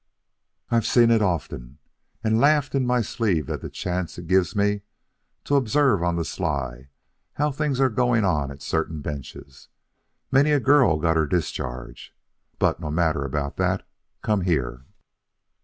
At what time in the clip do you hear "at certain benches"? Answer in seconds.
8.49-9.67